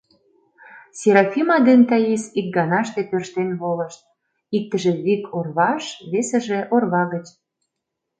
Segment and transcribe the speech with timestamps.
[0.97, 4.01] Серафима ден Таис икганаште тӧрштен волышт,
[4.57, 7.25] иктыже— вик орваш, весыже— орва гыч.